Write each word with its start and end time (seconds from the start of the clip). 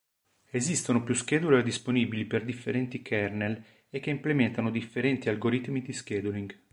Esistono 0.49 1.03
più 1.03 1.13
scheduler 1.13 1.61
disponibili 1.61 2.25
per 2.25 2.43
differenti 2.43 3.03
kernel 3.03 3.63
e 3.87 3.99
che 3.99 4.09
implementano 4.09 4.71
differenti 4.71 5.29
algoritmi 5.29 5.83
di 5.83 5.93
scheduling. 5.93 6.59